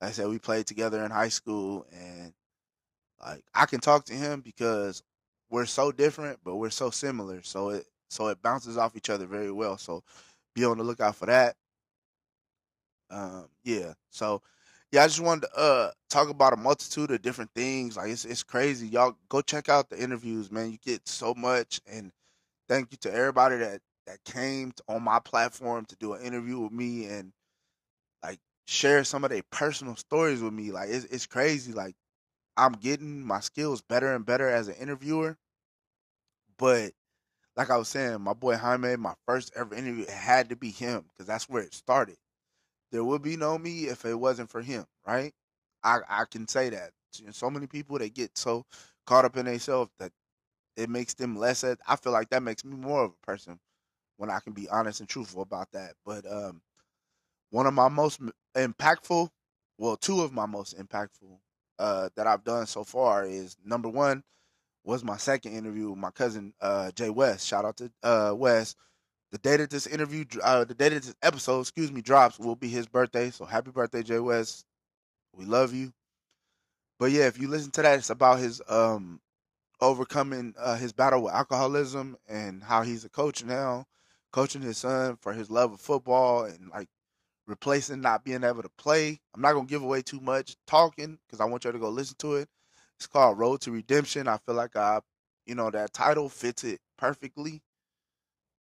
[0.00, 2.32] like I said, we played together in high school, and
[3.24, 5.02] like I can talk to him because
[5.50, 7.42] we're so different, but we're so similar.
[7.42, 9.78] So it so it bounces off each other very well.
[9.78, 10.02] So
[10.54, 11.56] be on the lookout for that.
[13.10, 13.92] Um, yeah.
[14.10, 14.42] So
[14.92, 17.96] yeah, I just wanted to uh talk about a multitude of different things.
[17.96, 18.88] Like it's it's crazy.
[18.88, 20.72] Y'all go check out the interviews, man.
[20.72, 22.12] You get so much and
[22.68, 26.72] thank you to everybody that that came on my platform to do an interview with
[26.72, 27.32] me and
[28.22, 30.72] like share some of their personal stories with me.
[30.72, 31.72] Like it's it's crazy.
[31.72, 31.94] Like
[32.56, 35.38] I'm getting my skills better and better as an interviewer.
[36.58, 36.92] But
[37.56, 41.06] like I was saying, my boy Jaime, my first ever interview, had to be him
[41.10, 42.16] because that's where it started.
[42.92, 45.34] There would be no me if it wasn't for him, right?
[45.84, 46.92] I I can say that.
[47.32, 48.66] So many people they get so
[49.06, 50.12] caught up in themselves that
[50.76, 51.64] it makes them less.
[51.64, 53.60] I feel like that makes me more of a person
[54.18, 55.94] when I can be honest and truthful about that.
[56.06, 56.62] But um,
[57.50, 58.20] one of my most
[58.56, 59.30] impactful,
[59.78, 61.38] well, two of my most impactful
[61.78, 64.22] uh, that I've done so far is number one
[64.84, 67.46] was my second interview with my cousin uh, Jay West.
[67.46, 68.76] Shout out to uh, West.
[69.32, 72.54] The day that this interview, uh, the day that this episode, excuse me, drops will
[72.54, 73.30] be his birthday.
[73.30, 74.64] So happy birthday, Jay West.
[75.34, 75.92] We love you.
[76.98, 79.20] But yeah, if you listen to that, it's about his um
[79.80, 83.86] overcoming uh, his battle with alcoholism and how he's a coach now,
[84.32, 86.88] coaching his son for his love of football and like
[87.46, 89.20] replacing not being able to play.
[89.34, 92.16] I'm not gonna give away too much talking because I want y'all to go listen
[92.20, 92.48] to it.
[92.96, 94.28] It's called Road to Redemption.
[94.28, 95.00] I feel like I,
[95.46, 97.62] you know, that title fits it perfectly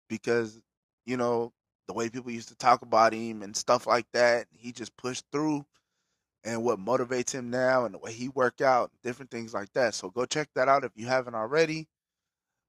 [0.09, 0.59] because,
[1.05, 1.53] you know,
[1.87, 5.25] the way people used to talk about him and stuff like that, he just pushed
[5.31, 5.65] through
[6.43, 9.93] and what motivates him now and the way he work out, different things like that.
[9.93, 11.87] So go check that out if you haven't already.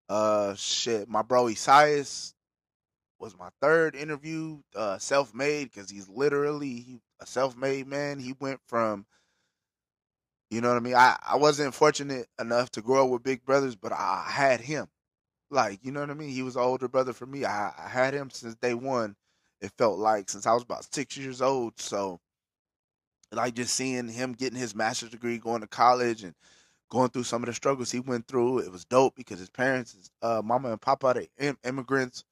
[0.08, 2.33] Uh shit, my bro Esias
[3.24, 8.18] was my third interview, uh self-made because he's literally a self-made man.
[8.18, 9.06] He went from
[10.50, 10.94] you know what I mean?
[10.94, 14.86] I, I wasn't fortunate enough to grow up with big brothers, but I had him.
[15.50, 16.28] Like, you know what I mean?
[16.28, 17.44] He was an older brother for me.
[17.44, 19.16] I, I had him since day one,
[19.60, 21.80] it felt like, since I was about six years old.
[21.80, 22.20] So,
[23.32, 26.34] like, just seeing him getting his master's degree, going to college, and
[26.90, 30.10] going through some of the struggles he went through, it was dope because his parents,
[30.22, 32.24] uh, mama and papa, they immigrants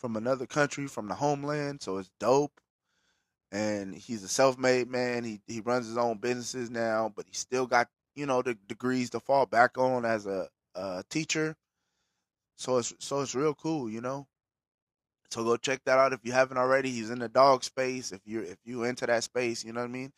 [0.00, 1.82] from another country, from the homeland.
[1.82, 2.60] So it's dope
[3.52, 5.24] and he's a self-made man.
[5.24, 9.10] He he runs his own businesses now, but he still got you know the degrees
[9.10, 11.56] to fall back on as a, a teacher.
[12.56, 14.28] So it's so it's real cool, you know.
[15.30, 16.90] So go check that out if you haven't already.
[16.90, 18.12] He's in the dog space.
[18.12, 20.12] If you're if you into that space, you know what I mean.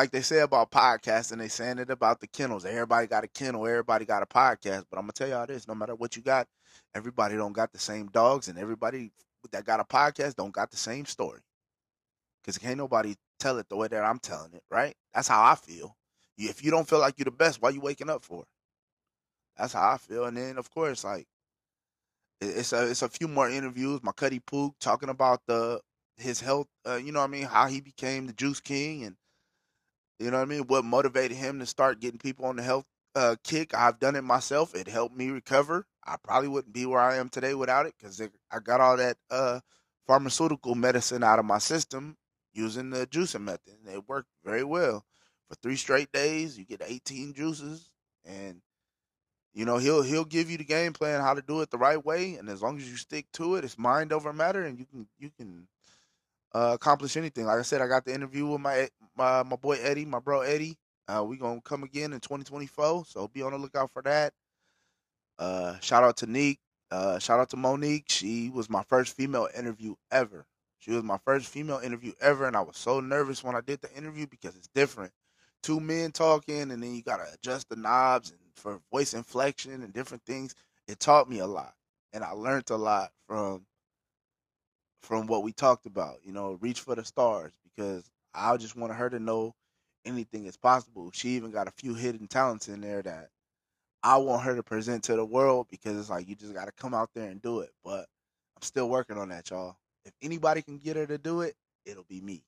[0.00, 2.64] Like they say about podcasts, and they saying it about the kennels.
[2.64, 3.66] Everybody got a kennel.
[3.66, 4.86] Everybody got a podcast.
[4.90, 6.48] But I'm gonna tell y'all this: no matter what you got,
[6.94, 9.12] everybody don't got the same dogs, and everybody
[9.52, 11.42] that got a podcast don't got the same story.
[12.46, 14.94] Cause can't nobody tell it the way that I'm telling it, right?
[15.12, 15.94] That's how I feel.
[16.38, 18.44] If you don't feel like you're the best, why you waking up for?
[19.58, 20.24] That's how I feel.
[20.24, 21.26] And then of course, like
[22.40, 24.00] it's a it's a few more interviews.
[24.02, 25.82] My Cuddy Pook talking about the
[26.16, 26.68] his health.
[26.88, 27.44] Uh, you know what I mean?
[27.44, 29.16] How he became the Juice King, and
[30.20, 30.62] you know what I mean?
[30.66, 33.74] What motivated him to start getting people on the health uh, kick?
[33.74, 34.74] I've done it myself.
[34.74, 35.86] It helped me recover.
[36.06, 39.16] I probably wouldn't be where I am today without it because I got all that
[39.30, 39.60] uh,
[40.06, 42.16] pharmaceutical medicine out of my system
[42.52, 43.74] using the juicing method.
[43.84, 45.04] And it worked very well.
[45.48, 47.90] For three straight days, you get 18 juices,
[48.24, 48.60] and
[49.52, 52.04] you know he'll he'll give you the game plan how to do it the right
[52.04, 52.34] way.
[52.34, 55.08] And as long as you stick to it, it's mind over matter, and you can
[55.18, 55.66] you can
[56.52, 57.46] uh, accomplish anything.
[57.46, 60.40] Like I said, I got the interview with my my my boy Eddie, my bro
[60.40, 60.76] Eddie.
[61.08, 64.32] Uh, we gonna come again in 2024, so be on the lookout for that.
[65.38, 66.60] Uh, shout out to Neek.
[66.90, 68.06] Uh, shout out to Monique.
[68.08, 70.46] She was my first female interview ever.
[70.80, 73.80] She was my first female interview ever, and I was so nervous when I did
[73.80, 75.12] the interview because it's different.
[75.62, 79.92] Two men talking, and then you gotta adjust the knobs and for voice inflection and
[79.92, 80.54] different things.
[80.88, 81.74] It taught me a lot,
[82.12, 83.66] and I learned a lot from
[85.02, 86.18] from what we talked about.
[86.22, 89.54] You know, reach for the stars because I just wanted her to know
[90.04, 91.10] anything is possible.
[91.12, 93.28] She even got a few hidden talents in there that
[94.02, 96.72] I want her to present to the world because it's like you just got to
[96.72, 97.70] come out there and do it.
[97.84, 98.06] But
[98.56, 99.76] I'm still working on that, y'all.
[100.04, 102.42] If anybody can get her to do it, it'll be me.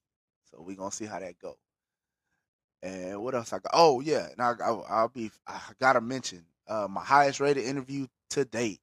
[0.50, 1.56] So we're gonna see how that go.
[2.82, 3.70] And what else I got?
[3.72, 5.30] Oh yeah, now I'll, I'll be.
[5.46, 8.80] I gotta mention uh, my highest rated interview to date.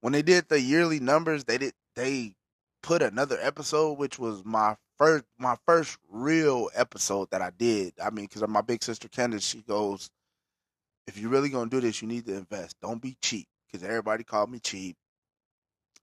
[0.00, 2.34] When they did the yearly numbers, they did they
[2.82, 7.94] put another episode, which was my first my first real episode that I did.
[8.02, 10.10] I mean, because my big sister Candace, she goes,
[11.06, 12.76] if you're really gonna do this, you need to invest.
[12.82, 14.96] Don't be cheap, because everybody called me cheap.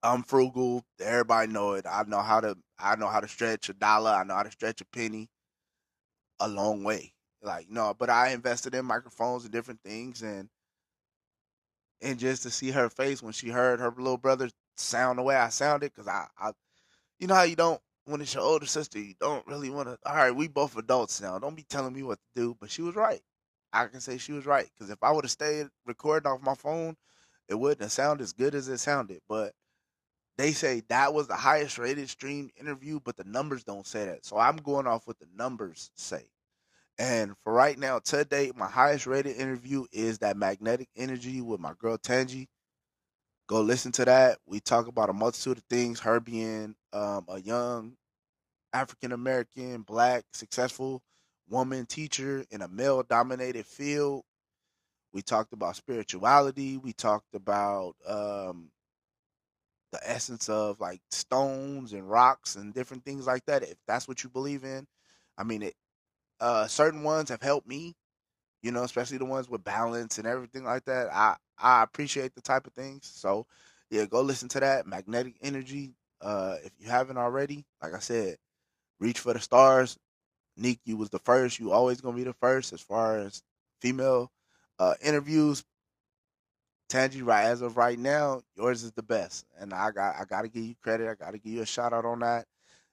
[0.03, 0.83] I'm frugal.
[0.99, 1.85] Everybody know it.
[1.89, 2.57] I know how to.
[2.79, 4.11] I know how to stretch a dollar.
[4.11, 5.29] I know how to stretch a penny.
[6.39, 7.13] A long way.
[7.41, 10.49] Like no, but I invested in microphones and different things, and
[12.01, 15.35] and just to see her face when she heard her little brother sound the way
[15.35, 16.51] I sounded, because I, I,
[17.19, 19.97] you know how you don't when it's your older sister, you don't really want to.
[20.09, 21.37] All right, we both adults now.
[21.39, 22.57] Don't be telling me what to do.
[22.59, 23.21] But she was right.
[23.73, 26.55] I can say she was right because if I would have stayed recording off my
[26.55, 26.95] phone,
[27.49, 29.21] it wouldn't have sounded as good as it sounded.
[29.27, 29.53] But
[30.37, 34.25] they say that was the highest rated streamed interview, but the numbers don't say that.
[34.25, 36.25] So I'm going off what the numbers say.
[36.99, 41.73] And for right now, today, my highest rated interview is that magnetic energy with my
[41.79, 42.47] girl Tangi.
[43.47, 44.39] Go listen to that.
[44.45, 46.01] We talk about a multitude of things.
[46.01, 47.93] Her being um, a young
[48.73, 51.01] African American, black, successful
[51.49, 54.23] woman teacher in a male dominated field.
[55.13, 56.77] We talked about spirituality.
[56.77, 58.69] We talked about um,
[59.91, 63.63] the essence of like stones and rocks and different things like that.
[63.63, 64.87] If that's what you believe in,
[65.37, 65.75] I mean, it.
[66.39, 67.95] Uh, certain ones have helped me,
[68.67, 71.07] you know, especially the ones with balance and everything like that.
[71.13, 73.09] I I appreciate the type of things.
[73.15, 73.47] So
[73.89, 75.95] yeah, go listen to that magnetic energy.
[76.21, 78.35] Uh, if you haven't already, like I said,
[78.99, 79.97] reach for the stars.
[80.57, 81.59] Neek, you was the first.
[81.59, 83.41] You always gonna be the first as far as
[83.81, 84.31] female
[84.79, 85.63] uh, interviews.
[86.89, 90.41] Tangi, right as of right now, yours is the best, and I got I got
[90.41, 91.09] to give you credit.
[91.09, 92.47] I got to give you a shout out on that.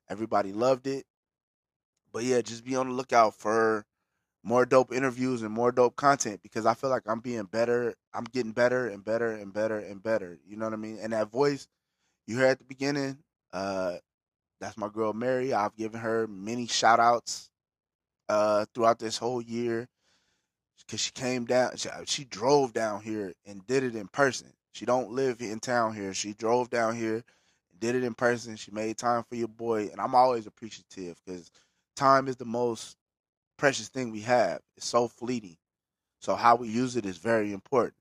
[0.09, 1.05] Everybody loved it,
[2.13, 3.85] but yeah, just be on the lookout for
[4.45, 7.95] more dope interviews and more dope content because I feel like I'm being better.
[8.13, 10.39] I'm getting better and better and better and better.
[10.47, 10.99] You know what I mean?
[11.03, 11.67] And that voice
[12.27, 13.19] you heard at the beginning,
[13.53, 13.97] uh,
[14.61, 15.55] that's my girl Mary.
[15.55, 17.49] I've given her many shout outs
[18.29, 19.89] uh, throughout this whole year
[20.87, 21.77] because she came down.
[21.77, 24.53] She, she drove down here and did it in person.
[24.73, 26.13] She don't live in town here.
[26.13, 27.25] She drove down here,
[27.79, 28.57] did it in person.
[28.57, 31.51] She made time for your boy, and I'm always appreciative because
[31.97, 32.97] time is the most
[33.57, 34.61] precious thing we have.
[34.77, 35.57] It's so fleeting.
[36.21, 37.95] So how we use it is very important.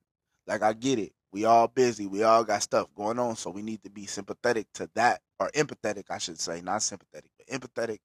[0.47, 1.13] Like I get it.
[1.31, 2.07] We all busy.
[2.07, 3.35] We all got stuff going on.
[3.35, 7.29] So we need to be sympathetic to that or empathetic, I should say, not sympathetic,
[7.37, 7.99] but empathetic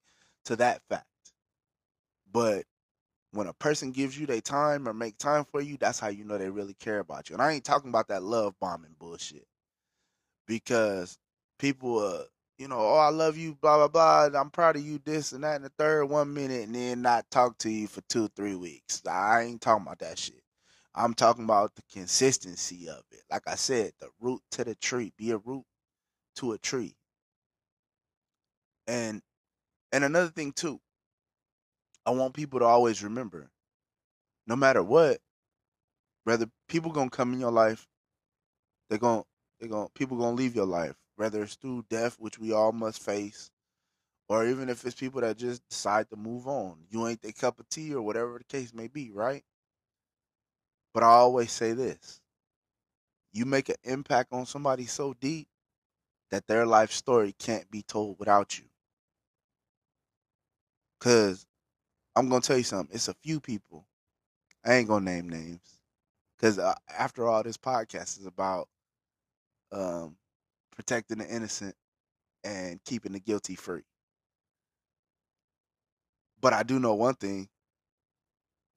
[0.46, 1.06] to that fact.
[2.32, 2.64] But
[3.32, 6.24] when a person gives you their time or make time for you, that's how you
[6.24, 7.34] know they really care about you.
[7.34, 9.46] And I ain't talking about that love bombing bullshit.
[10.46, 11.18] Because
[11.58, 12.22] people uh
[12.58, 13.88] you know, oh I love you, blah blah
[14.28, 17.02] blah, I'm proud of you, this and that and the third one minute and then
[17.02, 19.02] not talk to you for two, three weeks.
[19.08, 20.42] I ain't talking about that shit.
[20.94, 23.22] I'm talking about the consistency of it.
[23.30, 25.12] Like I said, the root to the tree.
[25.16, 25.64] Be a root
[26.36, 26.96] to a tree.
[28.88, 29.22] And
[29.92, 30.80] and another thing too,
[32.06, 33.50] I want people to always remember,
[34.46, 35.18] no matter what,
[36.24, 37.86] whether people gonna come in your life,
[38.90, 39.24] they're gonna
[39.60, 43.02] they're gonna people gonna leave your life, whether it's through death, which we all must
[43.02, 43.50] face,
[44.28, 46.76] or even if it's people that just decide to move on.
[46.88, 49.42] You ain't their cup of tea or whatever the case may be, right?
[50.94, 52.20] But I always say this
[53.32, 55.48] you make an impact on somebody so deep
[56.30, 58.64] that their life story can't be told without you.
[60.98, 61.46] Because
[62.16, 63.86] I'm going to tell you something, it's a few people.
[64.64, 65.78] I ain't going to name names.
[66.36, 68.68] Because uh, after all, this podcast is about
[69.72, 70.16] um,
[70.78, 71.74] protecting the innocent
[72.44, 73.82] and keeping the guilty free.
[76.40, 77.48] But I do know one thing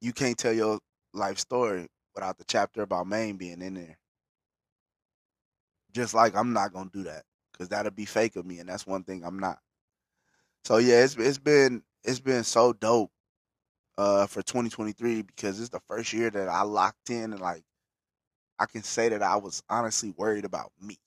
[0.01, 0.79] you can't tell your
[1.13, 3.97] life story without the chapter about Maine being in there.
[5.93, 8.87] Just like I'm not gonna do that because that'll be fake of me, and that's
[8.87, 9.59] one thing I'm not.
[10.63, 13.11] So yeah, it's it's been it's been so dope
[13.97, 17.63] uh, for 2023 because it's the first year that I locked in and like
[18.59, 20.97] I can say that I was honestly worried about me.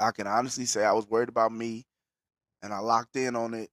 [0.00, 1.86] I can honestly say I was worried about me,
[2.62, 3.70] and I locked in on it.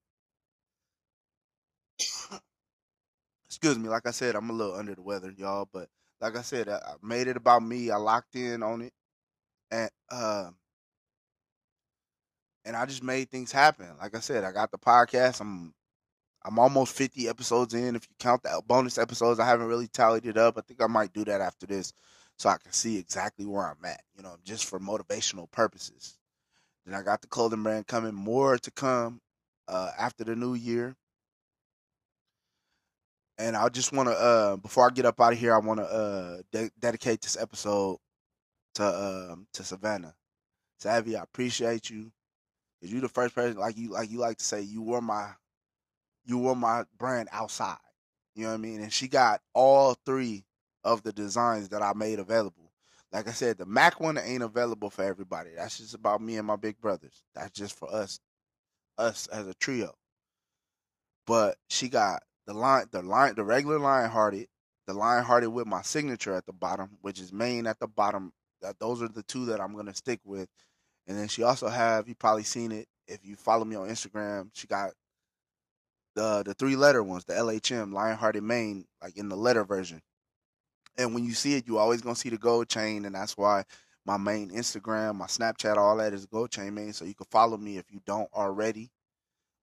[3.48, 5.90] Excuse me, like I said, I'm a little under the weather, y'all, but
[6.22, 7.92] like I said, I made it about me.
[7.92, 8.94] I locked in on it,
[9.72, 10.50] and uh,
[12.66, 13.88] and I just made things happen.
[14.02, 15.40] Like I said, I got the podcast.
[15.42, 15.74] I'm
[16.44, 17.96] I'm almost 50 episodes in.
[17.96, 20.58] If you count the bonus episodes, I haven't really tallied it up.
[20.58, 21.94] I think I might do that after this,
[22.38, 24.02] so I can see exactly where I'm at.
[24.16, 26.18] You know, just for motivational purposes.
[26.86, 28.14] Then I got the clothing brand coming.
[28.14, 29.22] More to come
[29.68, 30.96] uh, after the new year.
[33.38, 35.80] And I just want to, uh, before I get up out of here, I want
[35.80, 37.98] to uh, de- dedicate this episode
[38.76, 40.16] to um, to Savannah.
[40.80, 42.12] Savvy, I appreciate you.
[42.82, 45.32] Cause you the first person, like you like you like to say, you were my
[46.26, 47.78] you were my brand outside.
[48.36, 48.82] You know what I mean?
[48.82, 50.44] And she got all three
[50.86, 52.72] of the designs that I made available.
[53.12, 55.50] Like I said, the Mac one ain't available for everybody.
[55.56, 57.24] That's just about me and my big brothers.
[57.34, 58.20] That's just for us,
[58.98, 59.96] us as a trio.
[61.26, 64.48] But she got the line, the line, the regular lion hearted,
[64.86, 68.32] the lion hearted with my signature at the bottom, which is Maine at the bottom.
[68.62, 70.48] That those are the two that I'm gonna stick with.
[71.08, 74.50] And then she also have you probably seen it if you follow me on Instagram.
[74.54, 74.92] She got
[76.16, 80.02] the the three letter ones, the LHM, Lionhearted Maine, like in the letter version.
[80.98, 83.64] And when you see it, you always gonna see the gold chain, and that's why
[84.06, 86.94] my main Instagram, my Snapchat, all that is gold chain main.
[86.94, 88.90] So you can follow me if you don't already.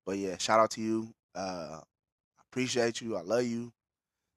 [0.05, 1.14] But yeah, shout out to you.
[1.35, 1.80] Uh,
[2.51, 3.16] appreciate you.
[3.16, 3.72] I love you.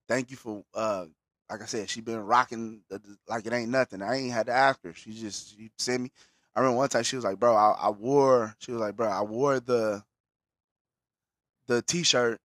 [0.07, 1.05] Thank you for uh,
[1.49, 4.01] like I said, she been rocking the, like it ain't nothing.
[4.01, 4.93] I ain't had to ask her.
[4.93, 6.11] She just she sent me.
[6.55, 9.09] I remember one time she was like, "Bro, I, I wore." She was like, "Bro,
[9.09, 10.03] I wore the
[11.67, 12.39] the t-shirt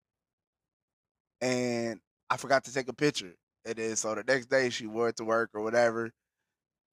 [1.41, 1.99] and
[2.29, 3.33] I forgot to take a picture.
[3.65, 6.11] And then so the next day she wore it to work or whatever.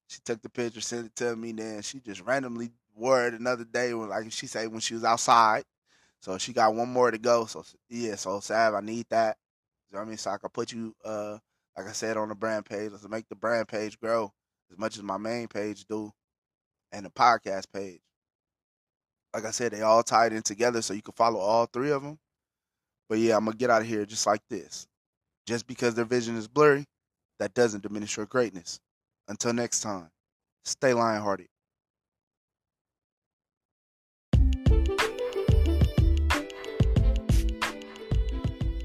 [0.08, 1.52] She took the picture, sent it to me.
[1.52, 5.04] Then she just randomly wore it another day when, like she said, when she was
[5.04, 5.64] outside.
[6.20, 7.46] So she got one more to go.
[7.46, 9.36] So yeah, so Sav, I need that.
[9.90, 10.18] You know what I mean?
[10.18, 11.38] So I can put you, uh,
[11.76, 12.90] like I said, on the brand page.
[12.90, 14.32] Let's make the brand page grow
[14.70, 16.12] as much as my main page do,
[16.92, 18.00] and the podcast page.
[19.34, 22.02] Like I said, they all tied in together, so you can follow all three of
[22.02, 22.18] them.
[23.08, 24.86] But yeah, I'm gonna get out of here just like this.
[25.48, 26.84] Just because their vision is blurry,
[27.38, 28.80] that doesn't diminish your greatness.
[29.28, 30.10] Until next time,
[30.66, 31.46] stay lion hearted.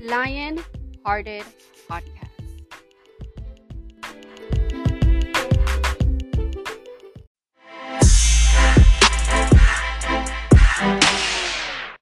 [0.04, 0.64] Lion
[1.04, 1.44] Hearted
[1.90, 2.23] Podcast.